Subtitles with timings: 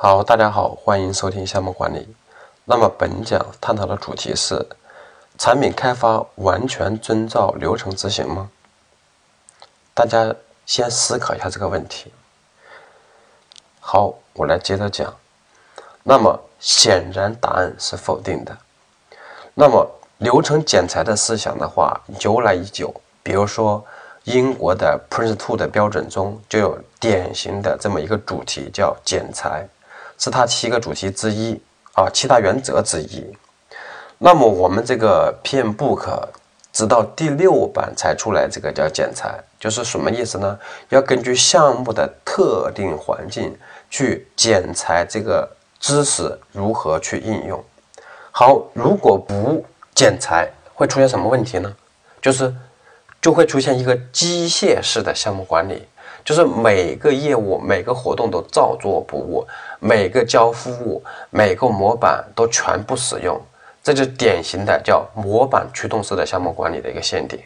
[0.00, 2.06] 好，大家好，欢迎收听项目管理。
[2.64, 4.64] 那么本讲探讨的主题是：
[5.36, 8.48] 产品开发完全遵照流程执行吗？
[9.94, 10.32] 大家
[10.64, 12.12] 先思考一下这个问题。
[13.80, 15.12] 好，我来接着讲。
[16.04, 18.56] 那么显然答案是否定的。
[19.52, 19.84] 那么
[20.18, 22.94] 流程剪裁的思想的话，由来已久。
[23.24, 23.84] 比如说
[24.22, 29.66] 英国的 Prince Two 的标准中就有典型的这么一个主题，叫剪裁。
[30.18, 31.58] 是它七个主题之一
[31.94, 33.24] 啊，七大原则之一。
[34.18, 36.28] 那么我们这个 PM Book
[36.72, 40.58] 直到第六版才出来，这个叫剪裁，就是什么意思呢？
[40.88, 43.56] 要根据项目的特定环境
[43.88, 45.48] 去剪裁这个
[45.80, 47.64] 知识如何去应用。
[48.30, 49.64] 好，如果不
[49.94, 51.74] 剪裁，会出现什么问题呢？
[52.20, 52.52] 就是
[53.20, 55.86] 就会出现一个机械式的项目管理。
[56.28, 59.48] 就是每个业务、每个活动都照做不误，
[59.80, 63.40] 每个交付物、每个模板都全部使用，
[63.82, 67.40] 这就典型的叫模板驱动式的项目管理的一个陷阱。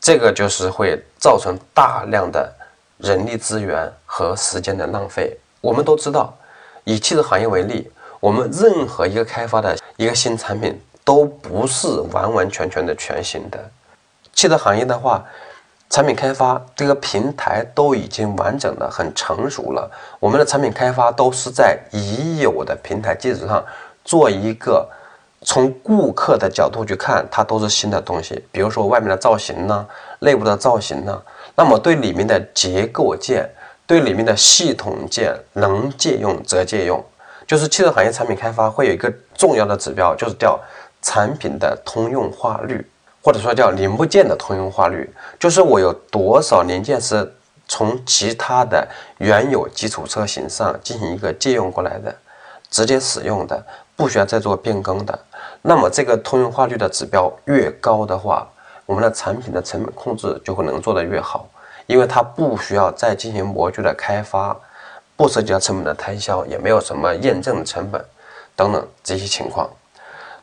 [0.00, 2.52] 这个就是会造成大量的
[2.96, 5.38] 人力资源和时间的浪费。
[5.60, 6.36] 我们都知道，
[6.82, 13.70] 以汽车行业为例，我们任何一个开发的一个新产品都不是完完全全的全新的。
[14.34, 15.24] 汽车行业的话。
[15.90, 23.64] 产品开发这个平台都已经完整的很成熟了，我们的产品开发都是在已有的平台基础上
[24.04, 24.86] 做一个
[25.42, 28.44] 从顾客的角度去看，它都是新的东西。
[28.52, 29.86] 比如说外面的造型呢，
[30.18, 31.22] 内部的造型呢，
[31.54, 33.48] 那么对里面的结构件、
[33.86, 37.02] 对里面的系统件能借用则借用。
[37.46, 40.60] 就是汽车行业产品开发会有一个重要的指标，就是叫
[41.00, 42.86] 产品的通用化率。
[43.28, 45.06] 或者说叫零部件的通用化率，
[45.38, 47.30] 就是我有多少零件是
[47.66, 52.16] 从其他的原有基础车型上进行一个借用过来的，
[52.70, 53.62] 直接使用的，
[53.94, 55.18] 不需要再做变更的。
[55.60, 58.48] 那么这个通用化率的指标越高的话，
[58.86, 61.46] 我们的产品的成本控制就会能做得越好，
[61.84, 64.56] 因为它不需要再进行模具的开发，
[65.16, 68.02] 不涉及到成本的摊销，也没有什么验证的成本
[68.56, 69.68] 等等这些情况。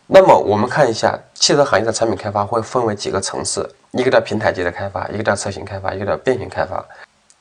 [0.08, 6.84] 那么我们看一下汽车行业的产品开发会分为几个层次，一个叫平台级的开发，一个叫车型开发，一个叫变形开发。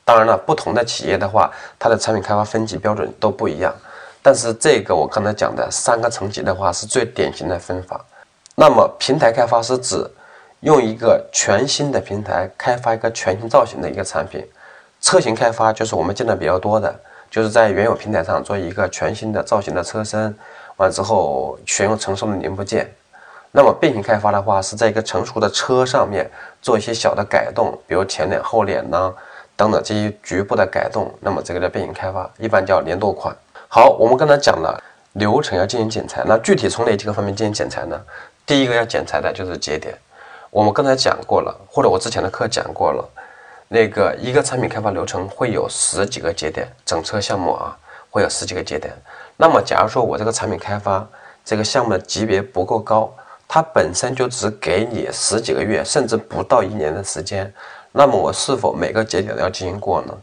[0.04, 3.74] 当然了，不同的企业的话，它的产品开发分级标准都不一样。
[4.20, 7.98] 但是这个我刚才讲的三个层级的话，是最典型的分法。
[8.56, 10.06] 那么平台开发是指
[10.60, 14.46] 用一个全新的平台开发一个全新造型的一个产品，
[15.00, 16.94] 车型开发就是我们见的比较多的，
[17.30, 20.36] 就是在原有平台上做一个全新的造型的车身。
[20.76, 22.92] 完之后选用成熟的零部件，
[23.56, 26.28] 那么变形开发的话是在一个成熟的车上面
[26.60, 29.14] 做一些小的改动，比如前脸、后脸呢
[29.54, 33.32] 等等这些局部的改动，那么这个叫变形开发，一般叫年度款。
[33.68, 34.82] 好，我们刚才讲了
[35.12, 38.00] 流程要进行剪裁，那具体从哪几个方面进行剪裁呢？
[38.44, 39.96] 第一个要剪裁的就是节点，
[40.50, 43.08] 我们刚才讲过了，或者我之前的课讲过了，
[43.68, 47.78] 那个一个产品开发流程会有十几个节点，整车项目啊
[48.10, 48.92] 会有十几个节点。
[49.36, 51.06] 那么，假如说我这个产品开发
[51.44, 53.14] 这个项目的级别不够高，
[53.46, 57.52] 它本身就只给你十几个月，甚至不到一年的时间，
[57.92, 60.14] 那么我是否每个节点都要进行过呢？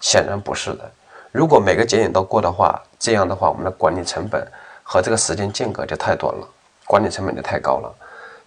[0.00, 0.90] 显然不是的。
[1.30, 4.44] 如果每个节点都过的话，这样的话，我们的管理成本
[4.82, 6.48] 和这个时间间隔就太短了，
[6.86, 7.94] 管理成本就太高了。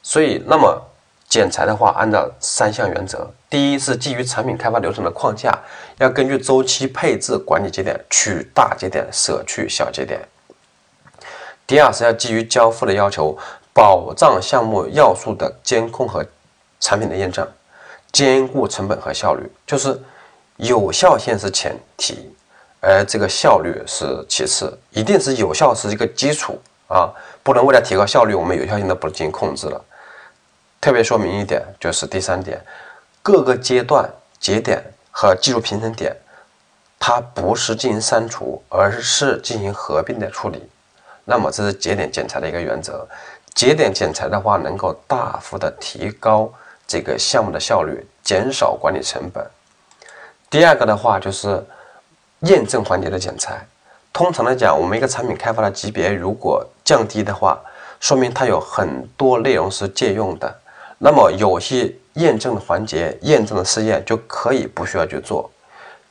[0.02, 0.82] 所以，那么
[1.30, 5.58] 剪裁的话，按照三项原则：第一是基于产品开发流程的框架。
[6.00, 10.20] 要根据周期配置管理节点，取大节点，舍去小节点。
[11.66, 13.38] 第二是要基于交付的要求，
[13.74, 16.24] 保障项目要素的监控和
[16.80, 17.48] 产品的验证，
[18.12, 19.52] 兼顾成本和效率。
[19.66, 20.00] 就是
[20.58, 22.34] 有效性是前提，
[22.80, 24.78] 而这个效率是其次。
[24.92, 29.84] 一定是有效是一个基础啊，不能为了提高效率，我们有效性都不进行控制了。
[30.80, 32.64] 特别说明一点，就是第三点，
[33.22, 34.82] 各个阶段节点。
[35.16, 36.12] 和技术平衡点，
[36.98, 40.68] 它不是进行删除，而是进行合并的处理。
[41.24, 43.08] 那么这是节点检查的一个原则。
[43.54, 46.52] 节点剪裁的话，能够大幅的提高
[46.88, 49.46] 这个项目的效率，减少管理成本。
[50.50, 51.64] 第二个的话就是
[52.42, 53.66] 验证环节的剪裁。
[54.12, 57.60] 通常来讲，我们一个产品开发的级别如果降低的话，
[58.00, 60.60] 说明它有很多内容是借用的。
[61.00, 65.50] 那么有些验证的环节、验证的试验就可以不需要去做。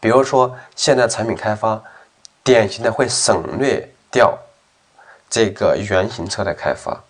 [0.00, 1.80] 比如说，现在产品开发
[2.42, 4.36] 典型的会省略掉
[5.30, 7.00] 这个原型车的开发，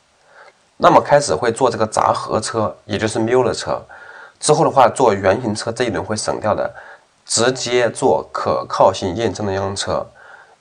[0.76, 3.80] 那么开始会做这个杂合车，也就是 mule 车。
[4.40, 6.68] 之后的话，做原型车这一轮会省掉的，
[7.24, 10.04] 直接做可靠性验证的样车，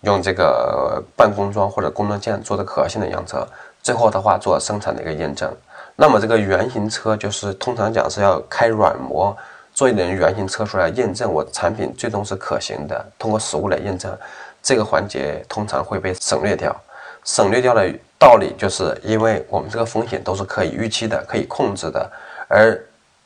[0.01, 3.47] 用这个半工装或者工装件做的可靠性的样车，
[3.81, 5.51] 最后的话做生产的一个验证。
[5.95, 9.35] 那么这个原型车就是通常讲是要开软模，
[9.73, 14.15] 做一轮原型车出来验证我产品最终是可行的，通过实物来验证，
[14.61, 16.75] 这个环节通常会被省略掉。
[17.23, 22.11] 省略掉的道理就是因为我们这个风险都是可以预期的、可以控制的，
[22.47, 22.79] 而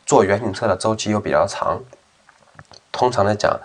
[0.06, 1.81] 做原型车的周期又比较长。
[2.92, 3.59] 通常来讲，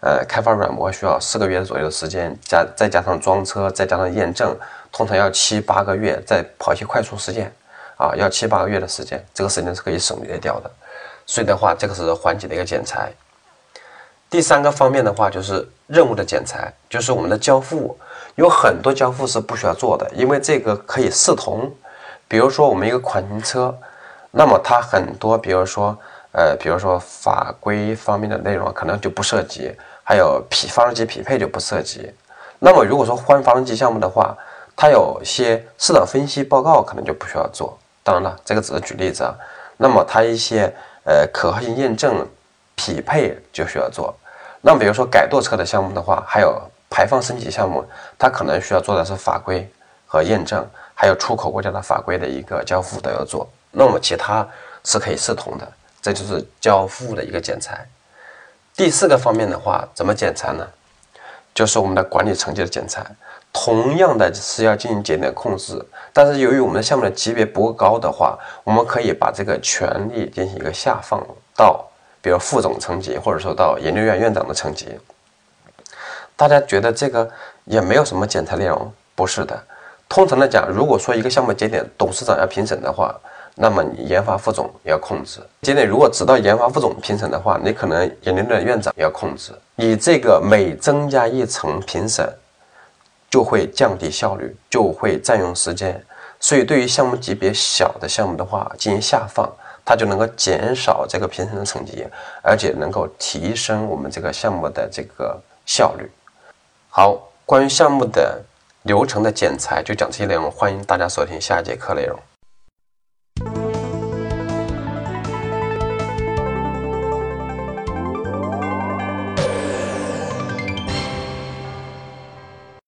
[0.00, 4.56] 呃，开发软模需要四个月左右的时间，加再加上装车，再加上验证，
[4.92, 7.52] 通常要七八个月，再跑一些快速实践。
[7.96, 10.70] 啊，要七八个月的时间，这个时间是可以省略掉的。
[11.24, 13.10] 所以的话，这个是环节的一个剪裁。
[14.28, 17.96] 第三个方面的话，就是任务的剪裁，就是我们的交付，
[18.34, 21.72] 有很多交付是不需要做的，因为这个可以视同。
[22.28, 23.72] 比如说我们一个款型车，
[24.32, 25.96] 那么它很多，比如说
[26.32, 32.12] 呃，比如说法规方面的内容可能就不涉及，还有匹发动机匹配就不涉及。
[32.58, 34.36] 那么如果说换发动机项目的话，
[34.74, 37.78] 它有些市场分析报告可能就不需要做。
[38.02, 39.34] 当然了，这个只是举例子啊。
[39.76, 40.72] 那么它一些
[41.04, 42.26] 呃可靠性验证、
[42.76, 44.14] 匹配就需要做。
[44.60, 47.84] 那比如说改舵车的项目的话，还有排放升级项目，
[48.18, 49.68] 它可能需要做的是法规
[50.06, 50.64] 和验证，
[50.94, 53.48] 还有出口国家的法规的一个交付都要做。
[53.72, 54.46] 那么其他
[54.84, 57.86] 是可以视同的，这就是交付的一个剪裁。
[58.74, 60.66] 第四个方面的话，怎么剪裁呢？
[61.54, 63.04] 就是我们的管理层级的剪裁。
[63.52, 65.82] 同样的是要进行节点控制，
[66.12, 71.26] 但是由于我们的项目的级别不够高的话，我们可以把这个权力进行一个下放
[71.56, 71.82] 到，
[72.26, 74.88] 比如副总层级，或者说到研究院院长的层级。
[76.34, 77.30] 大家觉得这个
[77.66, 78.92] 也没有什么检查内容？
[79.14, 79.56] 不是的，
[80.08, 83.14] 通常来讲，如果说一个项目节点董事长要评审的话，
[83.54, 85.38] 那么你研发副总也要控制。
[85.62, 89.52] 节点如果只到研发副总评审的话，你可能研究院院长也要控制。
[89.76, 92.28] 你这个每增加一层评审。
[93.28, 96.02] 就会降低效率，就会占用时间，
[96.38, 99.52] 所以对于项目级别小的项目的话，进行下放，
[99.86, 102.04] 它就能够减少这个评审的层级，
[102.42, 106.10] 而且能够提升我们这个项目的这个效率。
[106.90, 108.42] 好，关于项目的
[108.82, 112.18] 流程的剪裁就讲这些内容，欢迎大家锁定下一节课内容。